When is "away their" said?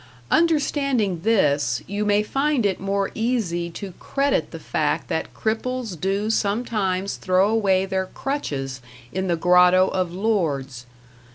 7.49-8.07